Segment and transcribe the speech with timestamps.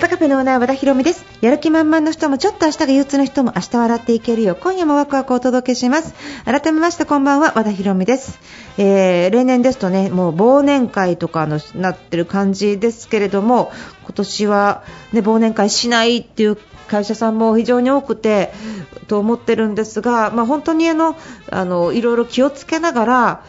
[0.00, 1.26] 和田カフェのオーナー和田博美です。
[1.42, 4.56] やる気満々の人もちょっと明日が憂鬱の人も明日笑っていけるよ。
[4.58, 6.14] 今夜もワクワクお届けします。
[6.46, 8.40] 改めましてこんばんは和田博美です、
[8.78, 13.72] えー例年ですとねもう忘年会とかのなってる感じですけれども
[14.04, 16.56] 今年はね忘年会しないっていう
[16.88, 18.54] 会社さんも非常に多くて
[19.06, 21.14] と思ってるんですが、まあ、本当にあの
[21.50, 23.44] あのいろいろ気をつけながら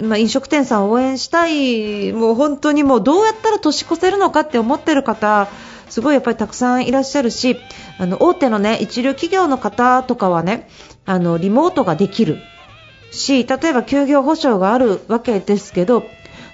[0.00, 5.48] まあ、飲食店さんを応援したい、もう本当にもうどうやったら年越せるのかって思ってる方、
[5.90, 7.58] すごいやっぱりたくさんいらっしゃるし、
[7.98, 10.68] あの大手のね一流企業の方とかはね、
[11.04, 12.38] あのリモートができる
[13.10, 16.04] し、例えば休業保障があるわけですけど、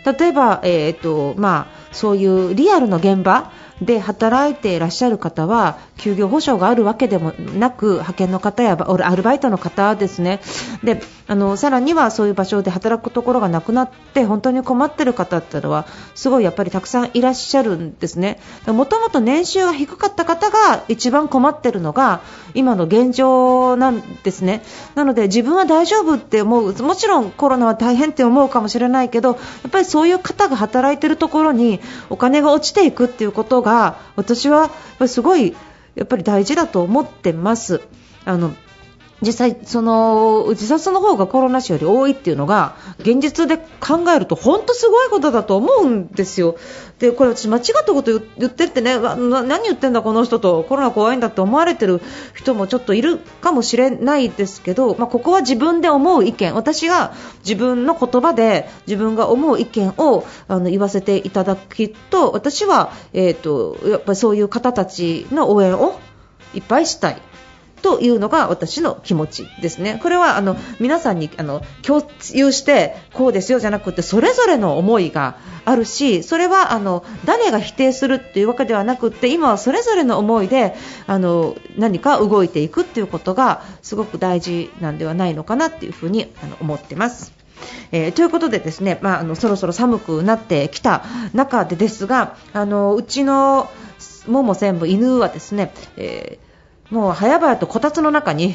[0.05, 10.41] 例えば、えーとまあ、そういうリアルの現場で働いていらっしゃる方は休業保障があるわけでもなく派遣の方やアルバイトの方ですね。
[10.83, 18.41] であのさらにはそういう場所で働くところがなくなって本当に困っている方ってのはすごいやっぱりたくさんいらっしゃるんですね。
[18.67, 22.21] もともと年収が低かった方が一番困っているのが
[22.55, 24.63] 今の現状なんですね。
[24.95, 29.35] なので自分は大丈夫って思うもちろんコロナは大変って思うかもしれないけどや
[29.69, 33.68] っぱりそういう方が働いているところにお金が落ちていくっていうことが
[34.17, 34.71] 私は
[35.07, 35.55] すごい
[35.95, 37.81] やっぱり大事だと思ってます。
[38.25, 38.55] あの
[39.21, 46.57] 実際、その自殺の方がコロナ死より多いっていうのが現実で考えると本当すごいことだと思うんですよ。
[47.01, 52.01] でこれ私間違ったこと言ってってね何言ってんだこの人とコロナ怖いんだって思われてる
[52.35, 65.99] 人もちょっといるかもしれないですけど、まあ、ここは自分で思う意見私が自分の言葉で自分が思う意見をあの言わせていただくと私は、えー、とやっぱりそういう方たちの応援を
[66.55, 67.23] いっぱいしたい。
[67.83, 69.99] というのが私の気持ちですね。
[70.03, 80.75] これはあの皆さんにあの共有してこうですよじゃなくてそれぞれの思いがあるしそれはあの誰が否定するっていうわけではなくて今はそれぞれの思いで
[81.07, 87.33] あの何か動いていくっていうことがすごく大事なんではないのかなっていうふうにあの思ってます。
[87.91, 93.69] えー、ということでですね、まあ、あのそろそろ寒くなってきた中でですがあのうちの
[94.27, 96.48] もも専部犬はですね、えー
[96.91, 98.55] もう早々とこたつの中に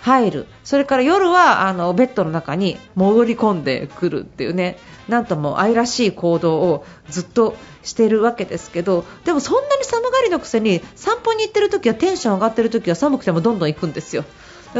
[0.00, 4.78] 入る、それから夜はあのベッドの中に潜り込んでくるっていうね、
[5.08, 14.24] なんとも愛らしい行動をずっとしているわけですけど、でもそんなに寒がりのくせに散歩に行ってる時はテンション上がってる時は寒くてもどんどん行くんですよ。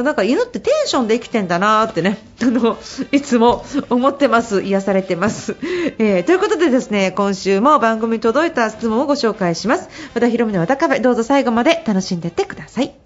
[0.03, 2.77] なんか犬ってテンションで生きてんだなーってね、 あの、
[3.13, 4.63] いつも思ってます。
[4.63, 5.57] 癒されてます。
[5.99, 9.89] えー、ということでですね、今週も番組に届いた質問をご紹介します。
[10.15, 13.06] 和田博美の和田カフェ、どうぞ最後まで楽しんでってください。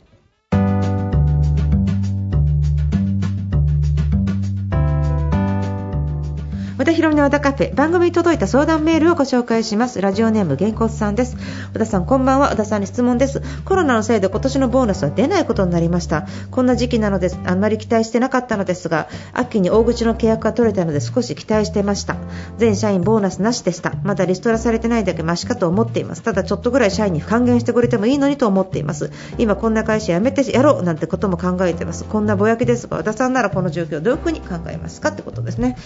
[7.01, 10.03] 和田博美の和田カフェ番組に届いた相談メールをご紹介します。
[10.03, 11.35] ラジオネームげんこつさんです。
[11.73, 12.51] 和田さんこんばんは。
[12.51, 13.41] 和田さんに質問です。
[13.65, 16.27] コロナのせいで今年のボーナスは出ないことになりました。
[16.51, 17.39] こんな時期なのです。
[17.47, 22.17] あんまり期待してなかったのですが秋に大口の契約が取れたので少し期待してました。
[22.59, 23.95] 全社員ボーナスなしでした。
[24.05, 26.23] まだリストラされてないだけマシかと思っています。
[26.23, 29.11] ただちょっとぐらい社員に還元してくれてもいいのにと思っています。
[29.39, 32.05] 今こんな会社辞めてやろうなんてことも考えてます。
[32.05, 35.09] こんなぼやきですが和田さんならこの状況をどういうふうに考えますか？
[35.09, 35.79] ってことですね。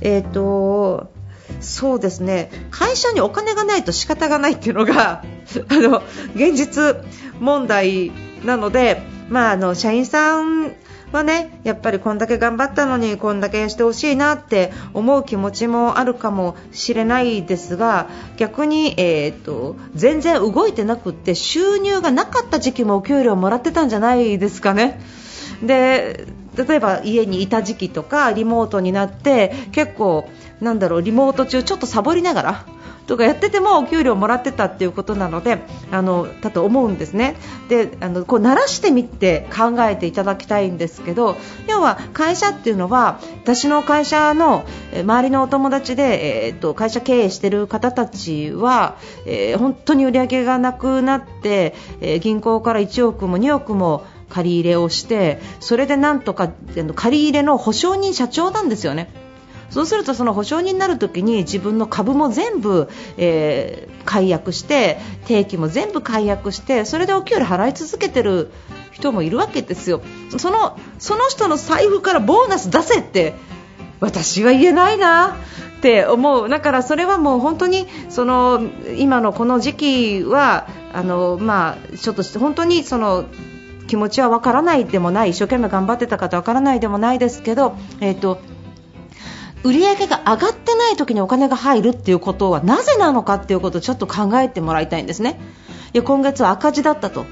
[0.00, 0.61] えっ、ー、と
[1.60, 5.22] そうですね会社にお金がないと仕方がないっていうのが
[5.68, 6.02] あの
[6.34, 6.96] 現実
[7.40, 8.12] 問題
[8.44, 10.72] なので、まあ、あの社員さん
[11.12, 18.08] はねやっぱりこんだけ頑張ったのにこんだけしてほしいなって思う気持ちもあるかもしれないですが
[18.38, 25.00] 逆に、えーと、全然動いてなくって収入がなかった時期もお給料もらってたんじゃないですかね。
[25.62, 30.28] で例えば家にいた時期とかリモートになって結構
[30.62, 32.66] なんだろうリモート中ちょっとサボりながら
[33.06, 35.58] とかやっててもお給料もらってたっていうことなので
[35.90, 37.36] あのだと思うんですね
[37.68, 41.36] であのこう慣らしてみて考えていただきたいんですけど
[41.68, 44.64] 要は会社っていうのは私の会社の
[44.94, 56.48] 周りのお友達で、えー、と会社経営している方たちは、えー、本当に売り上げがなくなって、えー、銀行から1億も2億も借り入れをしてそれでなんとか
[56.94, 59.21] 借り入れの保証人社長なんですよね。
[59.72, 68.50] そうするとその保証人になるときに自分の株も全部、えー、解約して定期も全部解約してそれでお給料払い続けてる
[68.92, 70.02] 人もいるわけですよ。
[70.36, 73.34] そのその人の財布からボーナス出せって
[74.00, 75.36] 私は言えないな
[75.78, 76.48] って思う。
[76.50, 78.60] だからそれはもう本当にその
[78.98, 83.24] 今のこの時期はあの、まあ、ちょっと本当にその
[83.86, 88.38] 気持ちはわからないでもない一生懸命頑張ってた方わからないでもないですけど、えーと、
[89.64, 95.38] 売り上げが上がってない時にお金が入るっていうことはなぜなのかっていうことをちょっと考えてもらいたいんですね。
[95.94, 97.24] いや今月は赤字だったと。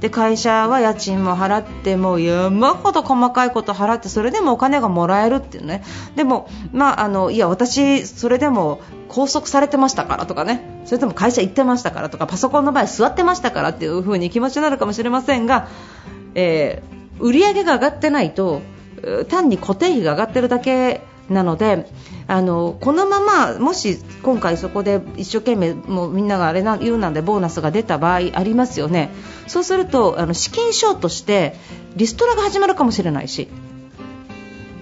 [0.00, 5.82] で会社は家賃も払ってもう山ほど細かいこと払ってそれでもお金がもらえるっていうね。
[6.16, 10.82] でも、まあ、あのいや私、それでも拘束されてましたからとかね。
[10.84, 15.68] それとも会社行ってましたからとかパソコンの前座ってましたからっていう風に気持ちになるかもしれませんが、
[16.34, 18.62] えー、売上が上がってないと
[19.28, 21.86] 単に固定費が上がってるだけなので
[22.28, 29.10] あのこのままもし今回そこで一生懸命もうみんながあれな言うなんでボーナスが出た場合ありますよね。
[29.46, 31.54] そうするとあの資金ショーとして
[31.96, 33.48] リストラが始まるかもしれないし。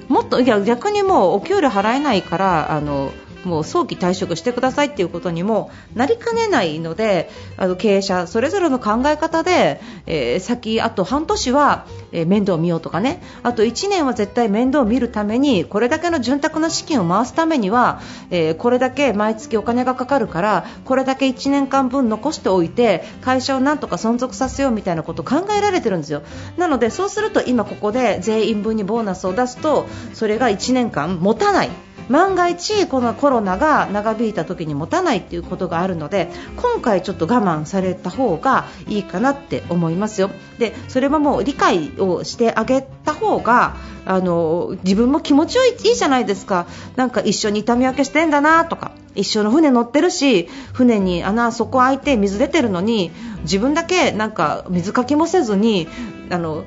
[0.08, 3.10] もっといや逆にもうお給料払えないからあの
[3.44, 13.22] もう早期退職してくださいっていうことにもなりかねないのであの経営者それぞれの考え方で、えー、先あと半年は、え、面倒を見ようとかね。
[13.42, 18.00] あと1年は絶対面倒を見るためにこれだけの潤沢な資金を回すためには、
[18.30, 26.22] えー、これだけ毎月お金がかかるからこれだけ1年間分残しておいて会社をなんとか存続させようみたいなことを考えられてるんですよ。
[26.56, 31.70] なのでそうすると今ここで全員分にボーナスを出すとそれが1年間持たない。
[32.08, 40.30] 万が一このコロナが長引いた時に持たないっていうことがあるので今回ちょっと我慢された方がいいかなって思いますよ。
[40.58, 46.66] でそれはもう理解をしてあげた方があの自分も気持ちいいじゃないですか。
[46.96, 53.12] なんか一緒に痛み分けしてんだなとか一緒の船乗ってるし船に穴そこ開いて水出てるのに
[53.42, 55.88] 自分だけなんか水かきもせずに
[56.30, 56.64] あの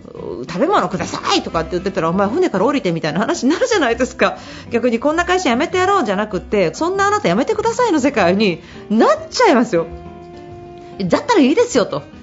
[0.47, 4.37] 食べ物くださいとかって言ってたらお前船から降りてみたいな話になるじゃないですか。
[4.71, 9.87] 逆にこんな会社辞めてやろうじゃなくてそんなあなた辞めてくださいの世界になっちゃいますよ。
[10.99, 12.16] だったらいいですよと。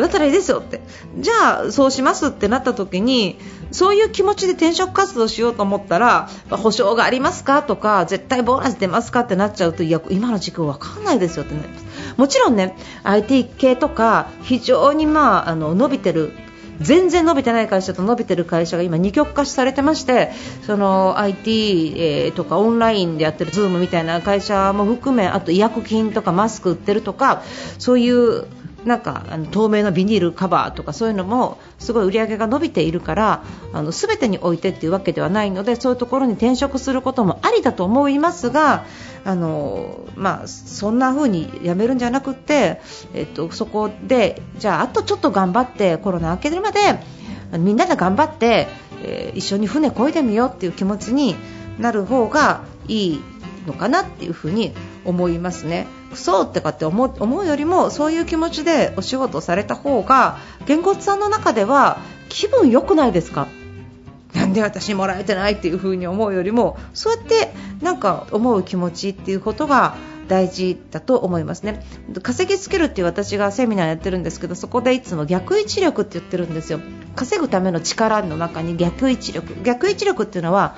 [0.00, 0.80] だったらいいですよって。
[1.18, 3.38] じゃあそうしますってなった時に
[3.70, 11.86] そういう気持ちで転職活動しようと思ったら保証がありますかとか絶対ボーナス出ますかってなっちゃうといや今の時期わかんないですよってなります。
[12.16, 16.32] もちろんね IT 系とか非常にまああの伸びてる
[16.80, 20.32] 全然伸びてない会社と伸びてる会社が今二極化されてまして
[20.62, 27.42] その IT、えー、とかオンラインでやってる Zoom みたいな会社も含めあと医薬品とかマスク売ってるとか
[27.78, 28.46] そういう
[28.86, 33.42] なんかあの透明のビニールカバーとかそういうのもすごい売り上げが伸びているから
[33.72, 38.84] あの全てに置いてっていうわけではないのでそういうところに転職することもありだと思いますが
[39.24, 42.80] あの、まあ、そんな風に辞めるんじゃなくて、
[43.12, 46.78] えっと、そこでじゃああとちょっと頑張ってコロナ明けるまで
[47.58, 48.68] みんなで頑張って、
[49.02, 51.34] えー、一緒に船こいでみようっていう気持ちに
[51.80, 53.20] なる方がいい
[53.66, 54.72] のかなっていうふに
[55.04, 55.88] 思いますね。
[56.14, 61.98] そうってかって思うよりもそういう気持ちでお仕事された方がげんこつさんの中では
[62.28, 63.48] 気分良くないですか？
[64.34, 69.96] なんで私もらえてないっていう風に思うよりもそうやってなんか思う気持ちっていうことが
[70.28, 71.86] 大事だと思いますね。
[72.22, 76.80] 稼ぎつけるっていう私がセミナーやってるんですけどそこでいつも逆位置力って言ってるんですよ。
[77.14, 79.54] 稼ぐための力の中に逆位置力。
[79.62, 80.76] 逆位置力っていうのは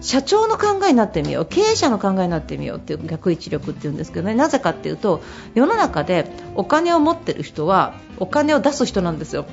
[0.00, 5.22] 社長の考えになってみよう経営者の考えになってみようっていう逆位置力っていうんですけどねなぜかっていうと
[5.54, 9.46] 世の中でお金を持ってる人はお金を出す人なんですよ。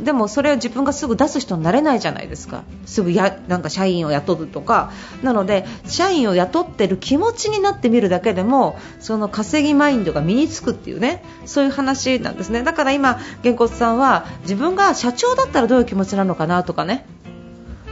[0.00, 2.62] でもそれを自分がすぐ出す人になれないじゃないですか。
[2.86, 4.92] すぐやなんか社員を雇うとか。
[5.22, 12.62] なので社員を雇ってる気持ちになってみるだけでもその稼ぎマインドが身につくっていうねそういう話なんですね。
[12.62, 17.04] だから今、げんこつさんは自分が社長だったらどういう気持ちなのかなとかね。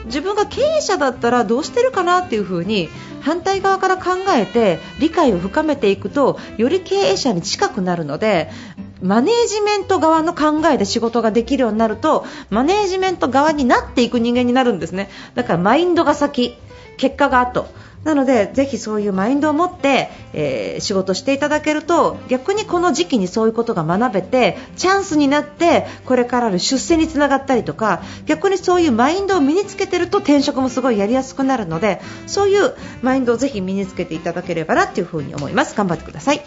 [0.07, 2.89] 自分が経営者だったらどうしてるかなっていう風に
[3.21, 8.51] 反対側から考えて理解を深めていくとより経営者に近くなるので
[9.03, 15.11] マネージメント側の考えで仕事ができるようになるとマネージメント側になっていく人間になるんですね。
[15.35, 16.57] だからマインドが先。
[16.97, 17.67] 結果が後
[18.07, 36.43] なのでぜひそういうマインドを持って、えー、仕事していただけると逆にこの時期にそういうことが学べてチャンスになってこれからの出世につながったりとか逆にそういうマインドを身につけてると転職もすごいやりやすくなるのでそういうマインドをぜひ身につけていただければなというふうに思います頑張ってください。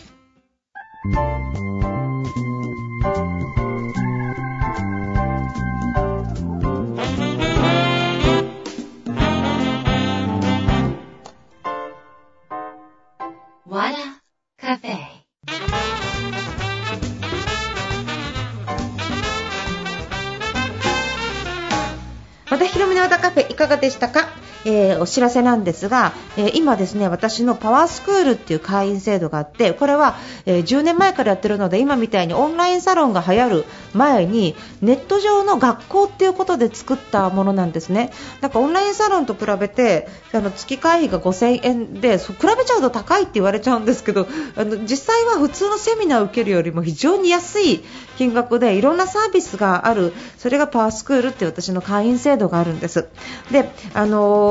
[22.60, 24.28] 和田ひろみの和田カフェいかがでしたか？
[24.66, 38.12] えー、お知らせなんですが、えー、今ですね私のパワースクールっていう会員制度があってこれは、えー、10年前からやってるので今みたいにオンラインサロンが流行る前にネット上の学校っていうことで作ったものなんですね。
[38.42, 47.84] なんかオンラインサロンと比べてあの月会費が5000円で比べちゃうと高いって言われちゃうんですけどあの実際は普通のセミナーを受けるよりも非常に安い
[48.18, 50.14] 金額でいろんなサービスがある。
[50.38, 53.08] それがパワースクールっていう私の会員制度があるんです。
[53.52, 54.49] であの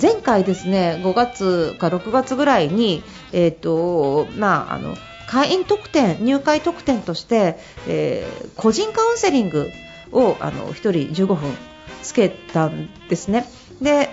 [0.00, 4.96] 前回ですね5月か6月ぐらいにえ、ー、とまああの
[5.26, 7.56] 会員特典入会特典として、
[7.88, 9.70] えー、個人カウンセリング
[10.12, 11.56] をあの1人15分
[12.02, 13.46] つけたんですね。
[13.80, 14.10] で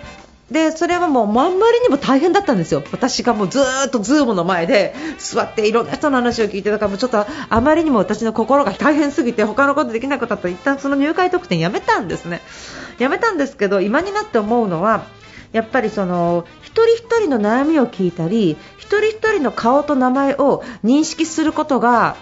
[0.51, 10.37] でそれはもうまんまりにも大変だったんですよ、私がもうずっとズームの前で座っていろんな人の話を聞いてだからもうちょっとあまりにも私の心が大変すぎて他のことできなくなった。
[10.37, 12.41] と一旦その入会特典やめたんですね、
[12.97, 15.03] やめたんですけど今になって思うのは
[15.51, 22.15] やっぱりその一人一人の悩みを聞いたり一人一人の顔と名前を認識することが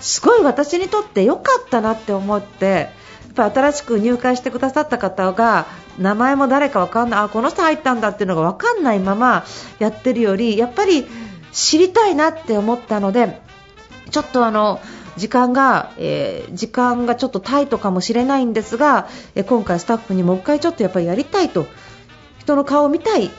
[0.00, 2.66] すごい私にとって良かったなって思って
[3.36, 5.66] やっぱ新しく入会してくださった方が
[5.98, 9.44] 名前も誰かわかんないあこの人入ったんだっていうのがわかんないまま
[9.78, 11.06] やってるよりやっぱり
[11.52, 13.40] 知りたいなって思ったので
[14.10, 14.80] ちょっとあの
[15.16, 21.66] 時間が、えー、時間がちょっとタイトかもしれないんですが、え、今回スタッフにもう一回ちょっとやっぱりやりたいと
[22.44, 23.30] 人の顔を見たい。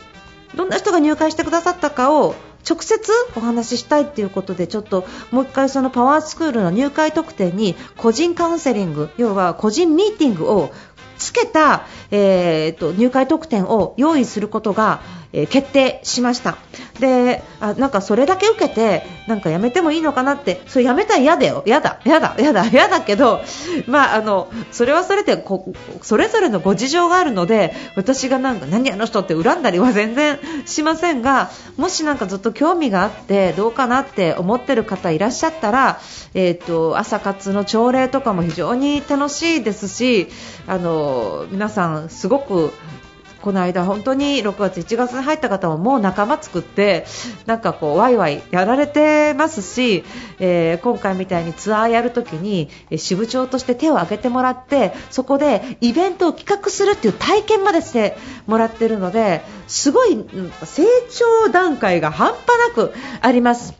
[0.56, 2.36] どんな人が入会してくださったかを
[2.68, 3.00] 直接
[3.36, 10.72] お話ししたいということでちょっともう1回そのパワースクールの入会特典に個人カウンセリング要は個人ミーティングを
[11.18, 15.02] つけた、えーと、入会特典を用意することが、
[15.36, 16.58] え、決定しました。
[17.00, 21.62] であなんかそれだけ受けてなんかやめてもいいのかなってそれやめたら嫌だよ。
[21.66, 22.00] 嫌だ。
[22.06, 22.36] 嫌だ。
[22.40, 22.66] 嫌だ。
[22.68, 23.42] 嫌だけど、
[23.88, 36.00] まあ、あのそれはそれでこそれぞれのご事情があるので私がなんか何あの人って恨んだりは全然しませんがもしなんかずっと興味があってどうかなって思ってる方いらっしゃったら、
[36.34, 40.28] えーと朝活の朝礼とかも非常に楽しいですし
[40.66, 42.72] あの皆さんすごく
[43.46, 47.06] この間、本当に6月、1月に入った方ももう仲間作って
[47.46, 50.04] なんかこうワイワイやられてますし、
[50.40, 60.18] えー、今回みたいにツアーやるときに支部長として手を挙げてもらってそこでイベントを企画するっていう体験までしてもらっているのですごい
[60.64, 63.76] 成長段階が半端なくあります。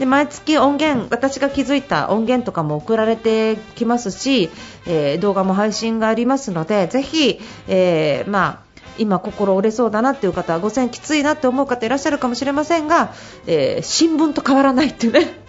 [0.00, 4.50] で毎月音源私が気づいた音源とかも送られてきますし、
[4.84, 8.65] えー、動画も配信がありますのでぜひ、えー、まあ
[8.98, 13.12] 今、心折れそうだなっていう方は5000きついなって思う方いらっしゃるかもしれませんが、
[13.46, 15.46] えー、新聞と変わらないってね。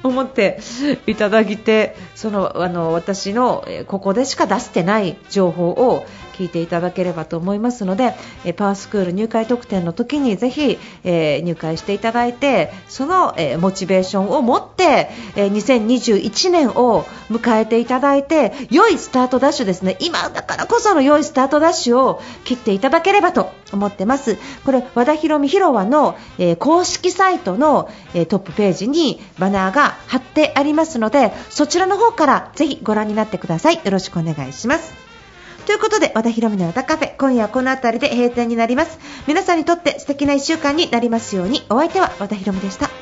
[0.04, 0.60] 思って
[1.06, 6.04] いただいてそのあの私のここでしか出してない情報を
[6.40, 8.14] 聞いていただければと思いますので、
[8.56, 19.98] パワースクール入会特典の時にぜひ、え入会していただいてその、えモチベーションを持って、え2021年を迎えていただいて良いスタートダッシュですね。
[20.00, 24.38] 今だからこその良いスタートダッシュを切っていただければと思ってます。
[24.64, 35.10] これ和田博美広和の、え公式サイトの、えトップページにバナーが貼ってありますのでそちらの方からぜひご覧になってくださいよろしくお願いします
[35.66, 38.98] ということで、和田ヒ美の和田カフェ、今夜はこの辺りで閉店になります。
[39.28, 42.99] 皆さんにとって素敵な1週間になりますように、お相手は和田ヒ美でした。